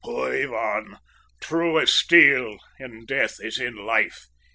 [0.03, 0.97] "Poor Ivan,
[1.39, 4.25] true as steel in death as in life!"